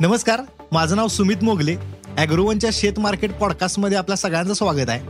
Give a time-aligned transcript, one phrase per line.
[0.00, 0.40] नमस्कार
[0.72, 1.76] माझं नाव सुमित मोगले.
[2.18, 5.00] अॅग्रोवनच्या शेत मार्केट पॉडकास्टमध्ये आपल्या सगळ्यांचं स्वागत आहे.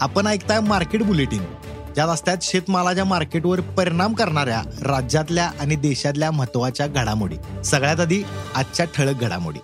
[0.00, 1.44] आपण ऐकताय मार्केट बुलेटिन.
[1.94, 7.36] ज्या रस्त्यात शेतमालाच्या मार्केटवर परिणाम करणाऱ्या राज्यातल्या आणि देशातल्या महत्त्वाच्या घडामोडी.
[7.64, 8.22] सगळ्यात आधी
[8.54, 9.58] आजच्या ठळक घडामोडी.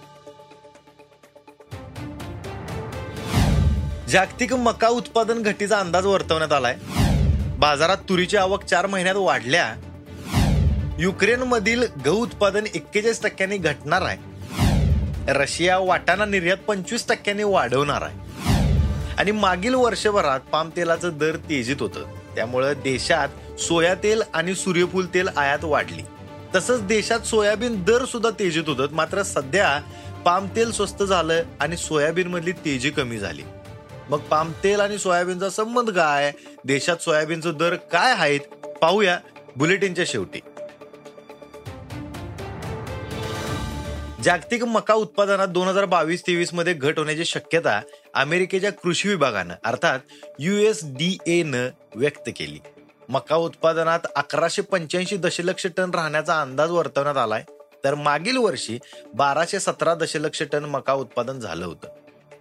[4.11, 6.77] जागतिक मका उत्पादन घटीचा अंदाज वर्तवण्यात आलाय.
[7.59, 9.75] बाजारात तुरीची आवक चार महिन्यात वाढल्या.
[10.99, 14.36] युक्रेनमधील गहू उत्पादन एक्केचाळीस टक्क्यांनी घटणार आहे.
[15.29, 18.19] रशिया वाटाणा निर्यात पंचवीस टक्क्यांनी वाढवणार आहे.
[19.19, 22.05] आणि मागील वर्षभरात पाम तेलाचं दर तेजीत होतं.
[22.35, 26.03] त्यामुळं देशात सोया तेल आणि सूर्यफूल तेल आयात वाढली.
[26.55, 28.87] तसंच देशात सोयाबीन दर सुद्धा तेजीत होतं.
[28.93, 29.81] मात्र सध्या
[30.25, 33.43] पाम तेल स्वस्त झालं आणि सोयाबीन मधली तेजी कमी झाली.
[34.11, 36.33] मग पाम तेल आणि सोयाबीनचा संबंध काय?
[36.65, 38.41] देशात सोयाबीनचं दर काय आहेत?
[38.83, 39.19] पाहूया
[39.57, 40.41] बुलेटिनच्या शेवटी.
[44.27, 47.81] जागतिक मका उत्पादनात दोन हजार बावीस तेवीसमध्ये घट होण्याची शक्यता
[48.15, 49.99] अमेरिकेच्या कृषी विभागानं अर्थात
[50.39, 52.59] युएस डी एनं व्यक्त केली.
[53.09, 57.45] मका उत्पादनात अकराशे पंच्याऐंशी दशलक्ष टन राहण्याचा अंदाज वर्तवण्यात आलाय.
[57.85, 58.79] तर मागील वर्षी
[59.15, 61.89] बाराशे सतरा दशलक्ष टन मका उत्पादन झालं होतं.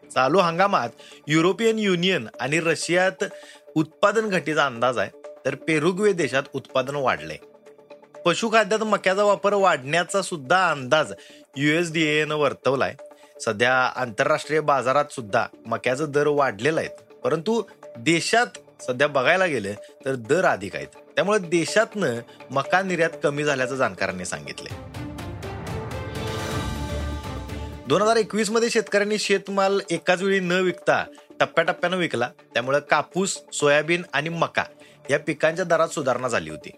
[0.09, 0.89] चालू हंगामात
[1.27, 3.23] युरोपियन युनियन आणि रशियात
[3.75, 5.09] उत्पादन घटीचा अंदाज आहे.
[5.45, 7.37] तर पेरुग्वे देशात उत्पादन वाढलंय.
[8.25, 11.13] पशुखाद्यात मक्याचा वापर वाढण्याचा सुद्धा अंदाज
[11.57, 12.93] युएसडीएनं वर्तवलाय.
[13.41, 17.13] सध्या आंतरराष्ट्रीय बाजारात सुद्धा मक्याचा दर वाढलेला आहेत.
[17.23, 17.63] परंतु
[17.97, 19.73] देशात सध्या बघायला गेलं
[20.05, 20.87] तर दर अधिक आहेत.
[21.15, 22.19] त्यामुळे देशातनं
[22.51, 24.77] मका निर्यात कमी झाल्याचं जाणकारांनी सांगितलंय.
[27.87, 31.03] दोन हजार एकवीसमध्ये शेतकऱ्यांनी शेतमाल एकाच वेळी न विकता
[31.39, 32.29] टप्प्याटप्प्यानं विकला.
[32.53, 34.63] त्यामुळे कापूस सोयाबीन आणि मका
[35.09, 36.69] या पिकांच्या दरात सुधारणा झाली होती.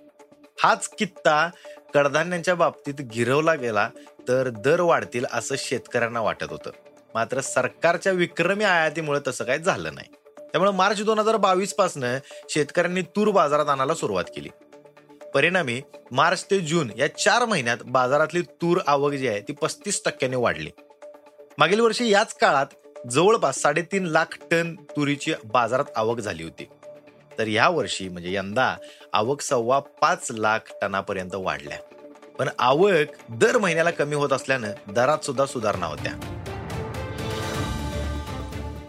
[0.64, 1.50] हाच कित्ता
[1.94, 3.90] कडधान्यांच्या बाबतीत गिरवला गेला
[4.28, 6.72] तर दर वाढतील असं शेतकऱ्यांना वाटत होतं.
[7.14, 10.08] मात्र सरकारच्या विक्रमी आयातीमुळे तसं काही झालं नाही.
[10.40, 12.18] त्यामुळे मार्च दोन हजार बावीस पासनं
[12.50, 14.50] शेतकऱ्यांनी तूर बाजारात आणायला सुरुवात केली.
[15.34, 15.82] परिणामी
[16.12, 20.70] मार्च ते जून या चार महिन्यात बाजारातली तूर आवक जी आहे ती पस्तीस टक्क्यांनी वाढली.
[21.58, 22.66] मागील वर्षी याच काळात
[23.10, 26.68] जवळपास साडेतीन लाख टन तुरीची बाजारात आवक झाली होती.
[27.38, 28.76] तर ह्या वर्षी म्हणजे यंदा
[29.14, 31.78] आवक सव्वा पाच लाख टनापर्यंत वाढल्या.
[32.40, 36.34] पण आवक दर महिन्याला कमी होत असल्यानं दरात सुद्धा सुधारणा होत्या.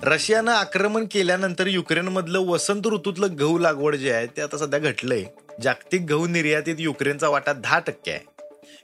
[0.02, 5.24] रशियानं आक्रमण केल्यानंतर युक्रेनमधलं वसंत ऋतूतलं गहू लागवड जे आहे ते आता सध्या घटलंय.
[5.62, 8.20] जागतिक गहू निर्यातीत युक्रेनचा वाटा दहा टक्के आहे.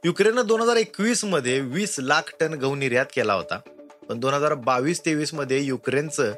[0.05, 3.59] युक्रेननं दोन हजार एकवीसमध्ये वीस लाख टन गहू निर्यात केला होता.
[4.09, 6.32] पण दोन हजार बावीस तेवीसमध्ये युक्रेनचं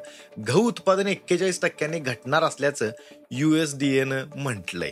[0.47, 2.89] गहू उत्पादन एक्केचाळीस टक्क्यांनी घटणार असल्याचं
[3.31, 4.91] युएसडीएनं म्हटलंय.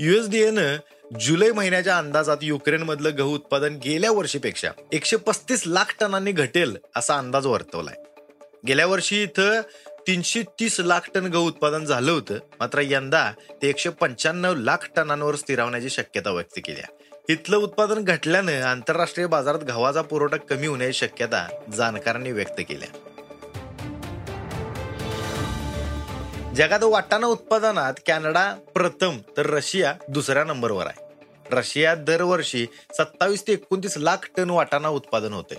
[0.00, 0.76] युएसडीएनं
[1.20, 7.46] जुलै महिन्याच्या अंदाजात युक्रेनमधलं गहू उत्पादन गेल्या वर्षीपेक्षा एकशे पस्तीस लाख टनांनी घटेल असा अंदाज
[7.46, 7.94] वर्तवलाय.
[8.66, 9.60] गेल्या वर्षी इथं
[10.06, 13.30] तीनशे तीस लाख टन गहू उत्पादन झालं होतं मात्र यंदा
[13.62, 17.16] ते एकशे पंच्याण्णव लाख टनांवर स्थिरावण्याची शक्यता व्यक्त केली आहे.
[17.30, 22.88] इथलं उत्पादन घटल्यानं आंतरराष्ट्रीय बाजारात गव्हाचा पुरवठा कमी होण्याची शक्यता जाणकारांनी व्यक्त केल्या.
[26.54, 31.04] जगात वाटाणा उत्पादनात कॅनडा प्रथम तर रशिया दुसऱ्या नंबरवर आहे.
[31.52, 32.66] रशियात दरवर्षी
[32.98, 35.54] सत्तावीस ते एकोणतीस लाख टन वाटाणा उत्पादन होते.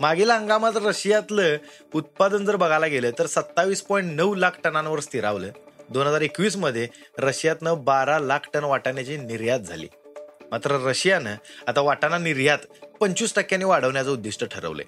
[0.00, 1.56] मागील हंगामात रशियातलं
[1.94, 5.48] उत्पादन जर बघायला गेलं तर सत्तावीस पॉईंट नऊ लाख टनांवर स्थिरावलं.
[5.90, 6.88] दोन हजार एकवीसमध्ये
[7.18, 9.88] रशियातनं बारा लाख टन वाटाण्याची निर्यात झाली.
[10.50, 11.34] मात्र रशियानं
[11.66, 12.58] आता वाटाणा निर्यात
[13.00, 14.84] पंचवीस टक्क्यांनी वाढवण्याचं उद्दिष्ट ठरवलंय.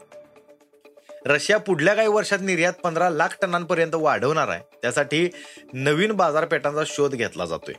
[1.27, 4.61] रशिया पुढल्या काही वर्षात निर्यात पंधरा लाख टनांपर्यंत वाढवणार आहे.
[4.83, 5.31] त्यासाठी
[5.73, 7.75] नवीन बाजारपेठांचा शोध घेतला जातोय.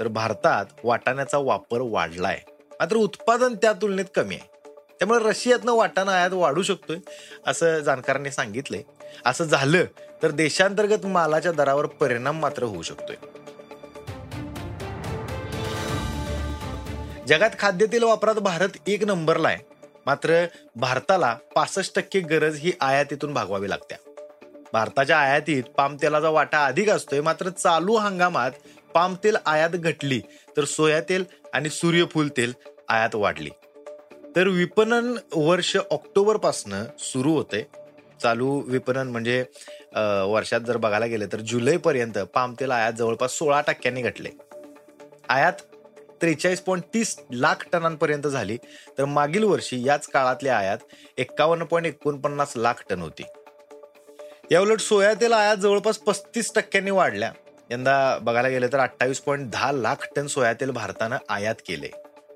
[0.00, 2.40] तर भारतात वाटाण्याचा वापर वाढलाय.
[2.48, 4.72] मात्र उत्पादन त्या तुलनेत कमी आहे.
[4.98, 6.96] त्यामुळे रशियातनं वाटाणा आयात वाढू शकतोय
[7.46, 8.82] असं जाणकारांनी सांगितलंय.
[9.26, 9.84] असं झालं
[10.22, 13.16] तर देशांतर्गत मालाच्या दरावर परिणाम मात्र होऊ शकतोय.
[17.28, 19.58] जगात खाद्यतेल वापरात भारत एक नंबरला आहे.
[20.06, 20.44] मात्र
[20.76, 23.94] भारताला पासष्ट टक्के गरज ही आयातीतून भागवावी लागते.
[24.72, 28.50] भारताच्या आयातीत पाम तेलाचा वाटा अधिक असतोय मात्र चालू हंगामात
[28.94, 30.20] पाम तेल आयात घटली
[30.56, 31.24] तर सोया तेल
[31.54, 32.52] आणि सूर्यफूल तेल
[32.88, 33.50] आयात वाढली.
[34.36, 37.66] तर विपणन वर्ष ऑक्टोबर पासनं सुरू होते
[38.22, 39.44] चालू विपणन म्हणजे
[40.28, 44.30] वर्षात जर बघायला गेलं तर जुलैपर्यंत पामतेल पाम तेल आयात जवळपास सोळा टक्क्यांनी घटले.
[45.28, 45.52] आयात
[46.20, 48.56] त्रेचाळीस पॉईंट तीस लाख टनांपर्यंत झाली.
[48.98, 50.78] तर मागील वर्षी याच काळातली आयात
[51.18, 53.22] एक्कावन्न पॉईंट एकोणपन्नास लाख टन होती.
[54.50, 57.32] याउलट सोया तेल आयात जवळपास पस्तीस टक्क्यांनी वाढल्या.
[57.70, 61.88] यंदा बघायला गेलं तर अठ्ठावीस पॉईंट दहा लाख टन सोया तेल भारतानं आयात केले.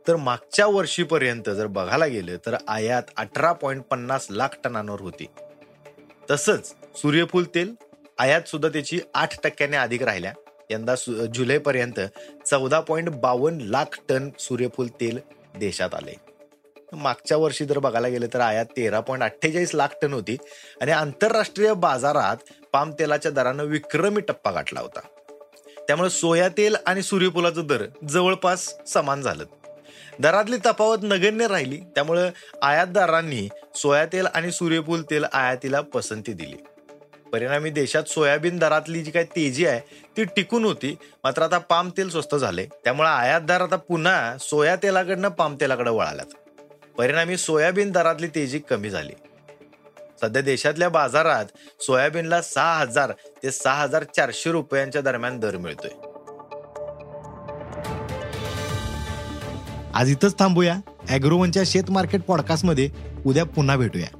[0.08, 5.26] तर मागच्या वर्षीपर्यंत जर बघायला गेलं तर आयात अठरा पॉईंट पन्नास लाख टनांवर होती.
[6.30, 7.74] तसंच सूर्यफूल तेल
[8.18, 10.32] आयात सुद्धा त्याची आठ टक्क्याने अधिक राहिल्या.
[10.70, 10.94] यंदा
[11.34, 12.00] जुलैपर्यंत
[12.46, 15.18] चौदा पॉईंट बावन्न लाख टन सूर्यफूल तेल
[15.58, 16.14] देशात आले.
[16.92, 20.36] मागच्या वर्षी जर बघायला गेलं तर आयात तेरा पॉईंट अठ्ठेचाळीस लाख टन होती
[20.80, 22.36] आणि आंतरराष्ट्रीय बाजारात
[22.72, 25.00] पाम तेलाच्या दरानं विक्रमी टप्पा गाठला होता.
[25.88, 29.44] त्यामुळे सोया तेल आणि सूर्यफुलाचं दर जवळपास समान झालं.
[30.20, 32.30] दरातली तफावत नगण्य राहिली त्यामुळं
[32.62, 36.56] आयातदारांनी सोया तेल आणि सूर्यफूल तेल आयातीला पसंती दिली.
[37.32, 39.80] परिणामी देशात सोयाबीन दरातली जी काही तेजी आहे
[40.16, 40.96] ती टिकून होती.
[41.24, 42.66] मात्र आता पाम तेल स्वस्त झाले.
[42.84, 46.34] त्यामुळे आयातदार आता पुन्हा सोया तेलाकडनं पाम तेलाकडे वळाल्यात.
[46.98, 49.12] परिणामी सोयाबीन दरातली तेजी कमी झाली.
[50.20, 51.44] सध्या देशातल्या बाजारात
[51.80, 53.12] सोयाबीनला सहा हजार
[53.42, 55.90] ते सहा हजार चारशे रुपयांच्या दरम्यान दर मिळतोय.
[59.94, 60.76] आज इथंच थांबूया.
[61.08, 62.90] अॅग्रोवनच्या शेत मार्केट पॉडकास्टमध्ये
[63.26, 64.19] उद्या पुन्हा भेटूया.